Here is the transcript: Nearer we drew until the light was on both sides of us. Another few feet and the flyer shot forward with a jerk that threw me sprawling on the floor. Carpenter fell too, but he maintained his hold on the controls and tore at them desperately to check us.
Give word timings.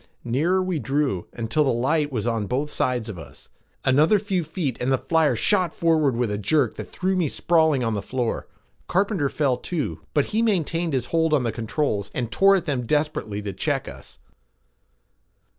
Nearer 0.23 0.63
we 0.63 0.79
drew 0.79 1.27
until 1.31 1.63
the 1.63 1.69
light 1.71 2.11
was 2.11 2.25
on 2.25 2.47
both 2.47 2.71
sides 2.71 3.07
of 3.07 3.19
us. 3.19 3.49
Another 3.85 4.17
few 4.17 4.43
feet 4.43 4.75
and 4.81 4.91
the 4.91 4.97
flyer 4.97 5.35
shot 5.35 5.75
forward 5.75 6.15
with 6.15 6.31
a 6.31 6.39
jerk 6.39 6.73
that 6.77 6.89
threw 6.89 7.15
me 7.15 7.29
sprawling 7.29 7.83
on 7.83 7.93
the 7.93 8.01
floor. 8.01 8.47
Carpenter 8.87 9.29
fell 9.29 9.57
too, 9.57 9.99
but 10.15 10.25
he 10.33 10.41
maintained 10.41 10.93
his 10.93 11.05
hold 11.13 11.35
on 11.35 11.43
the 11.43 11.51
controls 11.51 12.09
and 12.15 12.31
tore 12.31 12.55
at 12.55 12.65
them 12.65 12.87
desperately 12.87 13.43
to 13.43 13.53
check 13.53 13.87
us. 13.87 14.17